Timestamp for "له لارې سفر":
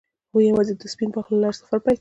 1.31-1.77